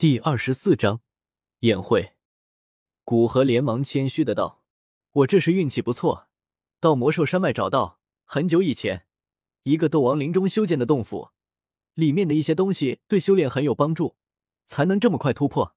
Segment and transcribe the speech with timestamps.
[0.00, 1.00] 第二十四章
[1.62, 2.12] 宴会。
[3.02, 4.62] 古河连忙谦虚的道
[5.10, 6.28] ：“我这是运气不错，
[6.78, 9.08] 到魔兽山脉找到很久以前
[9.64, 11.30] 一个斗王陵中修建的洞府，
[11.94, 14.14] 里面的一些东西对修炼很有帮助，
[14.66, 15.74] 才能这么快突破。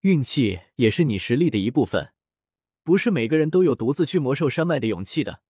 [0.00, 2.14] 运气也是你实力的一部分，
[2.82, 5.42] 不是每个人都有独自去魔兽山脉的勇气的，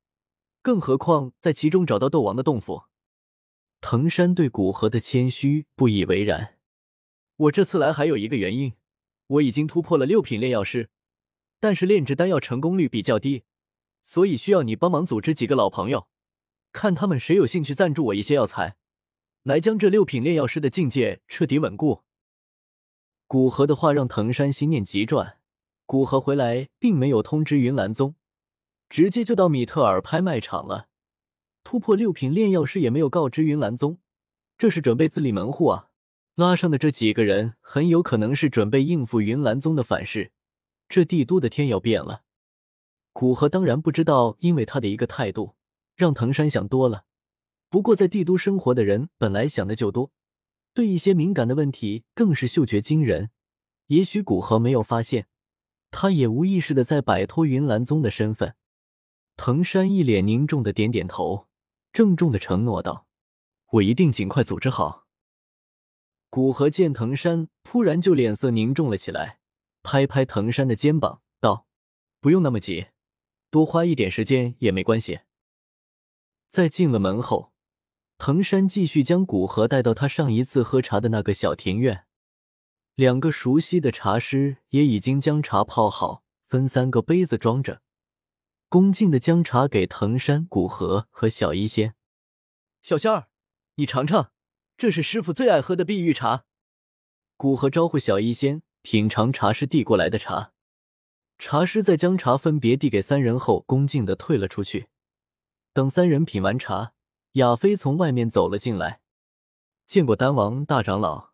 [0.61, 2.86] 更何况在其中找到斗王的洞府。”
[3.80, 6.59] 藤山对古河的谦虚不以为然。
[7.37, 8.75] 我这次来还有一个原因，
[9.27, 10.89] 我已经突破了六品炼药师，
[11.58, 13.43] 但是炼制丹药成功率比较低，
[14.04, 16.07] 所以需要你帮忙组织几个老朋友，
[16.72, 18.77] 看他们谁有兴趣赞助我一些药材，
[19.43, 22.03] 来将这六品炼药师的境界彻底稳固。
[23.27, 25.41] 古河的话让藤山心念急转，
[25.86, 28.14] 古河回来并没有通知云岚宗，
[28.89, 30.86] 直接就到米特尔拍卖场了，
[31.64, 33.98] 突破六品炼药师也没有告知云岚宗，
[34.56, 35.91] 这是准备自立门户啊。
[36.34, 40.33] 拉上的这几个人很有可能是准备应付云岚宗的反噬，
[40.88, 42.22] 这帝都的天要变了。
[43.12, 45.54] 古河当然不知道，因为他的一个态度，
[45.94, 47.04] 让藤山想多了。
[47.70, 50.10] 不过在帝都生活的人本来想的就多，
[50.72, 53.30] 对一些敏感的问题更是嗅觉惊人。
[53.86, 55.28] 也许古河没有发现，
[55.92, 58.56] 他也无意识的在摆脱云岚宗的身份。
[59.36, 61.46] 藤山一脸凝重的点点头，
[61.92, 63.06] 郑重的承诺道
[63.74, 65.03] ：“我一定尽快组织好。”
[66.34, 69.38] 古河见藤山突然就脸色凝重了起来，
[69.84, 71.68] 拍拍藤山的肩膀道
[72.20, 72.88] ：“不用那么急，
[73.50, 75.20] 多花一点时间也没关系。”
[76.50, 77.52] 在进了门后，
[78.18, 82.04] 藤山继续将古河带到他上一次喝茶的那个小庭院。
[82.96, 87.80] 两个熟悉的茶师也已经将茶泡好，分三个杯子装着，
[88.69, 91.94] 恭敬的将茶给藤山、古河和小医仙。
[92.82, 93.28] 小仙儿，
[93.76, 94.32] 你尝尝。
[94.77, 96.44] 这是师傅最爱喝的碧玉茶。
[97.36, 100.53] 古河招呼小医仙品尝茶师递过来的茶，
[101.39, 104.89] 茶师在将茶分别递给三人后，恭敬的退了出去。
[105.72, 106.93] 等三人品完茶，
[107.32, 109.00] 亚飞从外面走了进来，
[109.87, 111.31] 见过丹王大长老。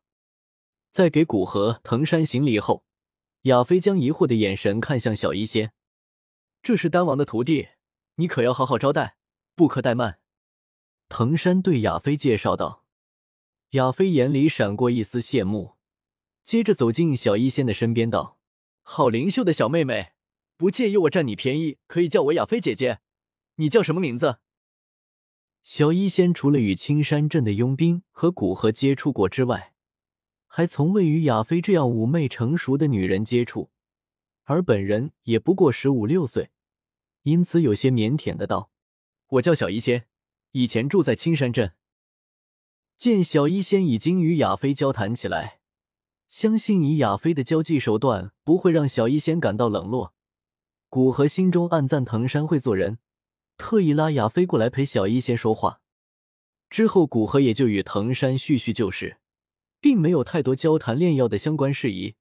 [0.90, 2.84] 在给古河、藤山行礼后，
[3.42, 5.72] 亚飞将疑惑的眼神看向小医仙
[6.62, 7.68] ：“这是丹王的徒弟，
[8.16, 9.16] 你可要好好招待，
[9.54, 10.20] 不可怠慢。”
[11.08, 12.84] 藤山对亚飞介绍道。
[13.70, 15.76] 亚飞眼里闪过一丝羡慕，
[16.42, 18.36] 接着走进小医仙的身边，道
[18.82, 20.14] ：“好灵秀的小妹妹，
[20.56, 22.98] 不介意我占你便宜，可以叫我亚飞姐姐。
[23.56, 24.40] 你叫什么名字？”
[25.62, 29.74] 小医仙除了与青山镇的佣兵和古河接触过之外，
[30.48, 33.70] 还从未与亚飞这样妩媚成熟的女人接触，
[34.42, 36.50] 而本人也不过十五六岁，
[37.22, 38.72] 因此有些腼腆的道
[39.38, 40.08] ：“我叫小医仙，
[40.50, 41.74] 以前住在青山镇。”
[43.00, 45.60] 见小医仙已经与亚飞交谈起来，
[46.28, 50.12] 相信以亚飞的交际手段，不会让小医仙感到冷落。
[50.90, 52.98] 古河心中暗赞藤山会做人，
[53.56, 55.80] 特意拉亚飞过来陪小医仙说话。
[56.68, 59.16] 之后，古河也就与藤山叙叙旧事，
[59.80, 62.16] 并没有太多交谈炼药的相关事宜。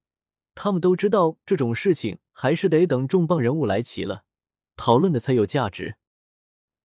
[0.54, 4.24] 他们都知道这种事情还是得等重磅人物来齐了，
[4.76, 5.96] 讨论的才有价值。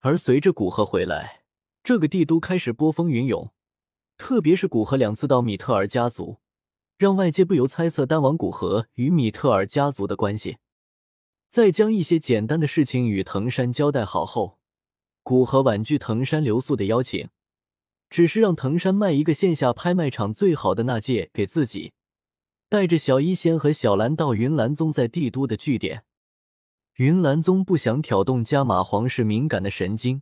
[0.01, 1.45] 而随着古河回来，
[1.81, 3.53] 这个帝都开始波风云涌。
[4.17, 6.39] 特别是古河两次到米特尔家族，
[6.97, 10.57] 让外界不由猜测丹王古河与米特尔家族的关系。
[11.49, 14.59] 在将一些简单的事情与藤山交代好后，
[15.23, 17.29] 古河婉拒藤山留宿的邀请，
[18.09, 21.93] 只是让藤山卖一个线下拍卖场最好的那戒给自己，
[22.67, 26.03] 带着小医仙和小兰到云岚宗在帝都的据点。
[26.95, 30.21] 云岚宗不想挑动加玛皇室敏感的神经。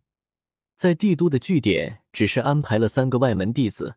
[0.84, 3.96] 在帝都的据点，只是安排了三个外门弟子。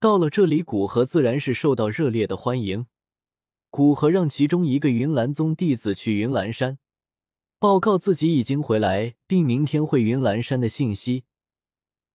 [0.00, 2.88] 到了这里，古河自然是受到热烈的欢迎。
[3.70, 6.80] 古河让其中一个云岚宗弟子去云岚山，
[7.60, 11.22] 报告自己已经回来，并明天会云岚山的信息。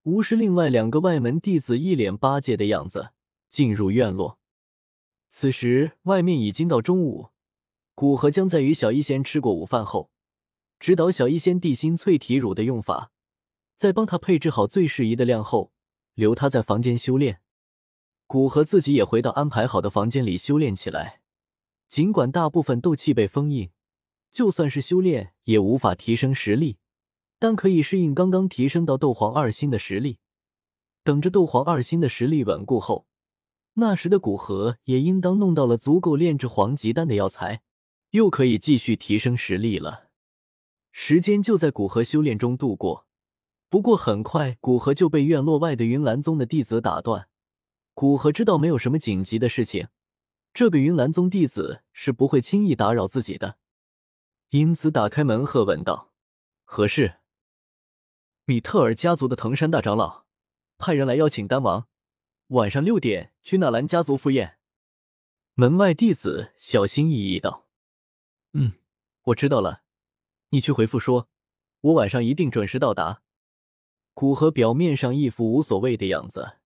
[0.03, 3.11] 无视另外两个外门弟子一脸巴结的样子，
[3.47, 4.39] 进入院落。
[5.29, 7.29] 此时外面已经到中午，
[7.95, 10.11] 古河将在与小医仙吃过午饭后，
[10.81, 13.13] 指导小医仙地心淬体乳的用法。
[13.79, 15.71] 在帮他配置好最适宜的量后，
[16.13, 17.39] 留他在房间修炼。
[18.27, 21.21] 古河自己也回到安排好的房间里修炼起来。
[21.87, 23.71] 尽管大部分斗气被封印，
[24.33, 26.75] 就算是修炼也无法提升实力，
[27.39, 30.19] 但可以适应刚刚提升到斗皇二星的实力。
[31.05, 33.07] 等着斗皇二星的实力稳固后，
[33.75, 37.61] 那时的古河也应当弄到了足够炼制黄级丹的药材，
[38.09, 40.09] 又可以继续提升实力了。
[40.91, 43.05] 时间就在古河修炼中度过。
[43.69, 47.29] 不过很快，古河就被院落外的云岚宗的弟子打断。
[47.93, 49.89] 古河知道没有什么紧急的事情，
[50.53, 53.59] 这个云岚宗弟子是不会轻易打扰自己的，
[54.49, 56.11] 因此打开门喝问道
[56.65, 57.17] ：“何事？”
[58.45, 60.25] 米特尔家族的藤山大长老
[60.79, 61.87] 派人来邀请丹王，
[62.47, 64.57] 晚上六点去纳兰家族赴宴。
[65.53, 67.67] 门外弟子小心翼翼道
[68.53, 68.73] ：“嗯，
[69.25, 69.83] 我知道了，
[70.49, 71.27] 你去回复说，
[71.81, 73.21] 我晚上一定准时到达。”
[74.19, 76.57] 古河表面上一副无所谓的样子。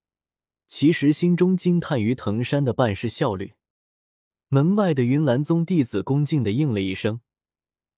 [0.67, 3.53] 其实心中惊叹于藤山的办事效率。
[4.47, 7.21] 门外的云岚宗弟子恭敬的应了一声，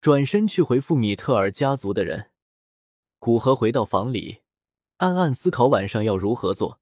[0.02, 2.32] 转身去回复米特尔家族的人。
[3.18, 4.40] 古河回到房里，
[4.98, 6.82] 暗暗思考晚上要如何做，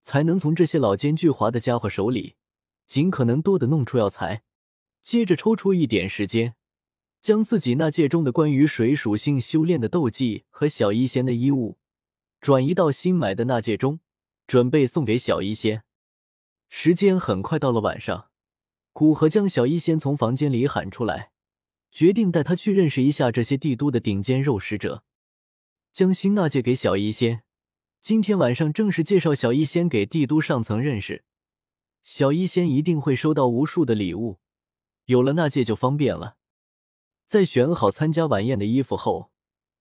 [0.00, 2.36] 才能从这些老奸巨猾的家伙手里
[2.86, 4.44] 尽可能多的弄出药材。
[5.02, 6.54] 接着抽出一点时间，
[7.20, 11.77] 将自己那戒中的关于水属性修炼的斗技和小医仙的衣物
[12.40, 14.00] 转移到新买的那戒中。
[14.48, 15.84] 准备送给小医仙。
[16.70, 18.30] 时间很快到了晚上，
[18.94, 21.32] 古河将小医仙从房间里喊出来，
[21.92, 25.04] 决定带他去认识一下这些帝都的顶尖肉食者。
[25.92, 27.42] 将新纳戒给小医仙，
[28.00, 31.24] 今天晚上正式介绍小医仙给帝都上层认识。
[32.02, 34.38] 小医仙一定会收到无数的礼物，
[35.04, 36.38] 有了纳戒就方便了。
[37.26, 39.30] 在选好参加晚宴的衣服后，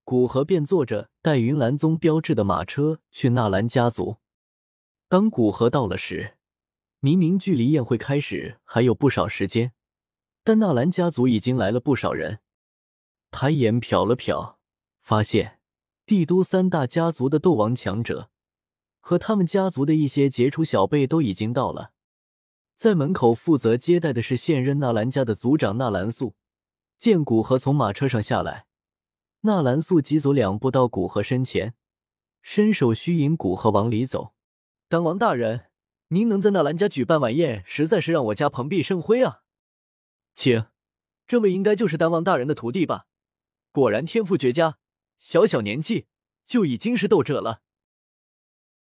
[0.09, 4.19] 古河便坐着带云岚宗标志的马车去纳兰家族。
[5.09, 6.38] 当古河到了时，
[7.01, 9.74] 明明距离宴会开始还有不少时间，
[10.45, 12.39] 但纳兰家族已经来了不少人。
[13.31, 14.56] 抬眼瞟了瞟，
[15.01, 15.59] 发现
[16.06, 18.30] 帝都三大家族的斗王强者
[19.01, 21.92] 和他们家族的一些杰出小辈都已经到了。
[22.77, 26.36] 在门口负责接待的是现任纳兰家的族长纳兰素。
[26.98, 28.68] 见古河从马车上下来，
[29.47, 31.73] 纳兰素急走两步到古河身前，
[32.41, 34.33] 伸手虚引古河往里走。
[34.89, 35.71] 丹王大人，
[36.09, 39.44] 您能在纳兰家举办晚宴，实在是让我家蓬荜生辉啊！
[40.33, 40.65] 请，
[41.25, 43.07] 这位应该就是丹王大人的徒弟吧？
[43.71, 44.79] 果然天赋绝佳，
[45.17, 46.07] 小小年纪
[46.45, 47.61] 就已经是斗者了。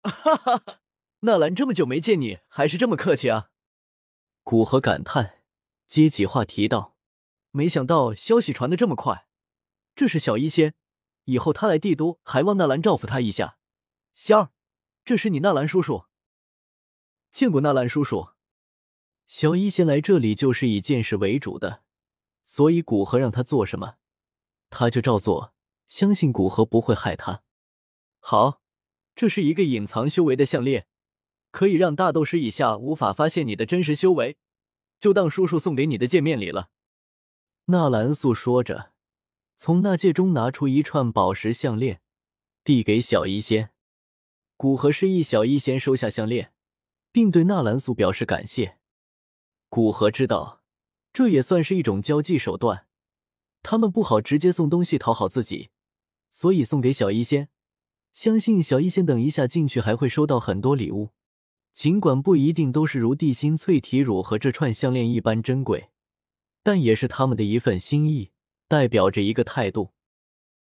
[0.02, 0.80] 哈哈哈！
[1.20, 3.50] 纳兰这么久没见你，还是这么客气啊！
[4.42, 5.42] 古河感叹，
[5.86, 6.96] 接起话题道
[7.52, 9.26] ：“没想到消息传的这么快，
[9.94, 10.74] 这是小医仙，
[11.24, 13.58] 以后他来帝都，还望纳兰照拂他一下。”
[14.14, 14.50] 仙儿。
[15.06, 16.06] 这是你纳兰叔叔，
[17.30, 18.30] 见过纳兰叔叔。
[19.26, 21.82] 小医仙来这里就是以见识为主的，
[22.42, 23.96] 所以古河让他做什么，
[24.70, 25.52] 他就照做。
[25.86, 27.42] 相信古河不会害他。
[28.18, 28.62] 好，
[29.14, 30.86] 这是一个隐藏修为的项链，
[31.50, 34.38] 可以让大斗师以下无法发现你的真实修为，
[34.98, 36.70] 就当叔叔送给你的见面礼了。
[37.66, 38.93] 纳兰素说着，
[39.56, 42.00] 从那戒中拿出一串宝石项链，
[42.64, 43.70] 递给小医仙。
[44.56, 46.52] 古河示意小医仙收下项链，
[47.12, 48.78] 并对纳兰素表示感谢。
[49.68, 50.62] 古河知道，
[51.12, 52.86] 这也算是一种交际手段。
[53.62, 55.70] 他们不好直接送东西讨好自己，
[56.30, 57.48] 所以送给小医仙。
[58.12, 61.10] 相信小医仙等一下进去还会收到很多礼物，
[61.72, 65.88] 尽管不一定都是如地心淬体乳和这串项链一般珍贵，
[66.62, 68.30] 但也是他们的一份心意，
[68.74, 69.93] 代表着一个态度。